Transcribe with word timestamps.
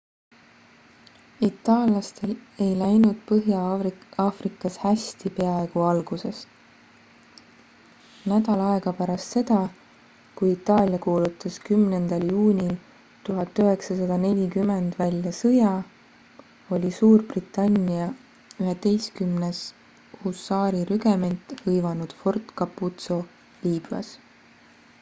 itallaastel 1.47 2.29
ei 2.67 2.69
läinud 2.77 3.17
põhja-aafrikas 3.31 4.77
hästi 4.83 5.31
peaaegu 5.39 5.83
algusest 5.89 7.43
nädal 8.31 8.63
aega 8.69 8.93
pärast 9.03 9.35
seda 9.37 9.59
kui 10.39 10.49
itaalia 10.53 11.01
kuulutas 11.07 11.59
10 11.67 12.19
juunil 12.31 12.73
1940 13.29 14.97
välja 15.03 15.35
sõja 15.43 15.75
oli 16.79 16.91
suurbritannia 17.01 18.11
11 18.71 19.61
husaarirügement 20.25 21.55
hõivanud 21.69 22.17
fort 22.23 22.55
capuzzo 22.63 23.23
liibüas 23.67 24.11